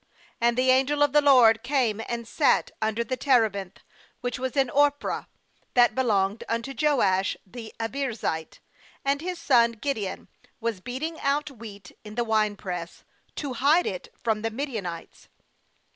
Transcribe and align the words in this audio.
""And 0.41 0.57
the 0.57 0.71
angel 0.71 1.03
of 1.03 1.13
the 1.13 1.21
LORD 1.21 1.61
came, 1.61 2.01
and 2.09 2.27
sat 2.27 2.71
under 2.81 3.03
the 3.03 3.15
terebinth 3.15 3.81
which 4.21 4.39
was 4.39 4.55
in 4.57 4.71
Ophrah, 4.73 5.27
that 5.75 5.93
belonged 5.93 6.43
unto 6.49 6.73
Joash 6.75 7.37
the 7.45 7.71
Abiezrite; 7.79 8.57
and 9.05 9.21
his 9.21 9.37
son 9.37 9.73
Gideon 9.73 10.27
was 10.59 10.81
beating 10.81 11.17
^ 11.17 11.19
out 11.21 11.51
wheat 11.51 11.91
in 12.03 12.15
the 12.15 12.23
winepress, 12.23 13.03
to 13.35 13.53
hide 13.53 13.85
it 13.85 14.11
from 14.17 14.41
the 14.41 14.49
Midianites. 14.49 15.29